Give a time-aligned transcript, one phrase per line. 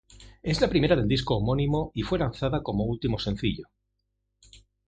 [0.41, 3.65] Es la primera del disco "homónimo" y fue lanzada como último sencillo.